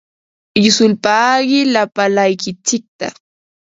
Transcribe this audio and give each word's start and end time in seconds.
Yusulpaaqi 0.63 1.59
lapalaykitsikta. 1.73 3.07